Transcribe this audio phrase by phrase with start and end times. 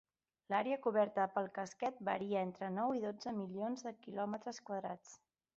[0.53, 5.17] L'àrea coberta pel casquet varia entre nou i dotze milions de quilòmetres quadrats.